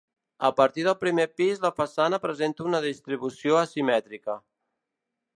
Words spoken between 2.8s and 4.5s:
distribució asimètrica.